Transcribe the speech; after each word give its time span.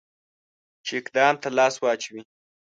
چې 0.85 0.91
اقدام 1.01 1.35
ته 1.41 1.49
لاس 1.57 1.75
واچوي. 1.79 2.21